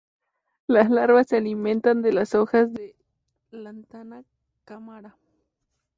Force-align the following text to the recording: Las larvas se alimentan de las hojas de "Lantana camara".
Las 0.65 0.89
larvas 0.89 1.27
se 1.27 1.37
alimentan 1.37 2.01
de 2.01 2.11
las 2.11 2.33
hojas 2.33 2.73
de 2.73 2.95
"Lantana 3.51 4.23
camara". 4.65 5.15